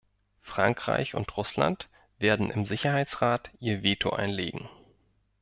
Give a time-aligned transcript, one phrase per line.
[0.41, 4.67] Frankreich und Russland werden im Sicherheitsrat ihr Veto einlegen.